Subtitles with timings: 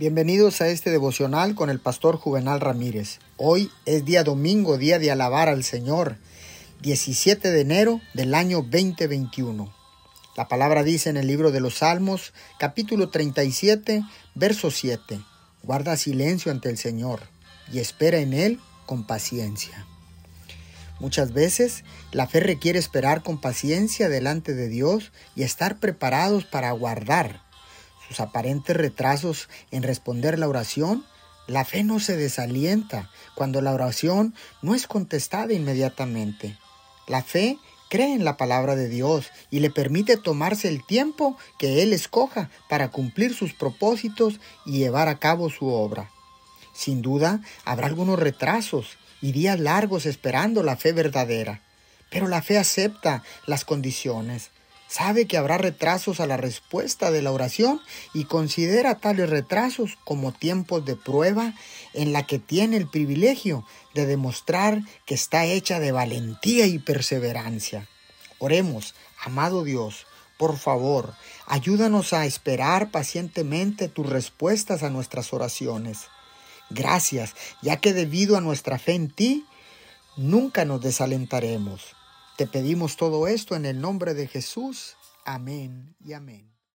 [0.00, 3.18] Bienvenidos a este devocional con el pastor Juvenal Ramírez.
[3.36, 6.16] Hoy es día domingo, día de alabar al Señor,
[6.80, 9.70] 17 de enero del año 2021.
[10.38, 14.02] La palabra dice en el libro de los Salmos, capítulo 37,
[14.34, 15.20] verso 7,
[15.64, 17.20] guarda silencio ante el Señor
[17.70, 19.84] y espera en Él con paciencia.
[20.98, 26.70] Muchas veces la fe requiere esperar con paciencia delante de Dios y estar preparados para
[26.70, 27.49] aguardar
[28.10, 31.04] sus aparentes retrasos en responder la oración,
[31.46, 36.58] la fe no se desalienta cuando la oración no es contestada inmediatamente.
[37.06, 37.56] La fe
[37.88, 42.50] cree en la palabra de Dios y le permite tomarse el tiempo que Él escoja
[42.68, 46.10] para cumplir sus propósitos y llevar a cabo su obra.
[46.74, 51.62] Sin duda, habrá algunos retrasos y días largos esperando la fe verdadera,
[52.10, 54.50] pero la fe acepta las condiciones
[54.90, 57.80] sabe que habrá retrasos a la respuesta de la oración
[58.12, 61.54] y considera tales retrasos como tiempos de prueba
[61.94, 67.88] en la que tiene el privilegio de demostrar que está hecha de valentía y perseverancia.
[68.38, 71.14] Oremos, amado Dios, por favor,
[71.46, 76.08] ayúdanos a esperar pacientemente tus respuestas a nuestras oraciones.
[76.68, 79.44] Gracias, ya que debido a nuestra fe en ti,
[80.16, 81.99] nunca nos desalentaremos.
[82.40, 84.96] Te pedimos todo esto en el nombre de Jesús.
[85.26, 86.50] Amén y amén.